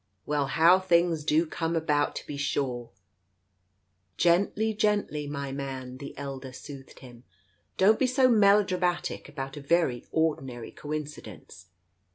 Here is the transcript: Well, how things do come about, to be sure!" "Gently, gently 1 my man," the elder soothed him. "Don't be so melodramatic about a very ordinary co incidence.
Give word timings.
Well, 0.25 0.47
how 0.47 0.79
things 0.79 1.23
do 1.23 1.45
come 1.45 1.75
about, 1.75 2.15
to 2.15 2.25
be 2.25 2.35
sure!" 2.35 2.89
"Gently, 4.27 4.73
gently 4.73 5.27
1 5.27 5.31
my 5.31 5.51
man," 5.51 5.97
the 5.97 6.17
elder 6.17 6.51
soothed 6.53 7.01
him. 7.01 7.23
"Don't 7.77 7.99
be 7.99 8.07
so 8.07 8.27
melodramatic 8.27 9.29
about 9.29 9.57
a 9.57 9.61
very 9.61 10.07
ordinary 10.11 10.71
co 10.71 10.91
incidence. 10.91 11.67